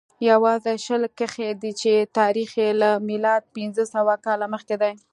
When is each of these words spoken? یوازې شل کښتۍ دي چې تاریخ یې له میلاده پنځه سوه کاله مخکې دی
یوازې 0.29 0.73
شل 0.85 1.03
کښتۍ 1.17 1.51
دي 1.61 1.71
چې 1.81 1.91
تاریخ 2.19 2.49
یې 2.61 2.69
له 2.81 2.89
میلاده 3.07 3.47
پنځه 3.55 3.83
سوه 3.93 4.13
کاله 4.25 4.45
مخکې 4.53 4.75
دی 4.81 4.93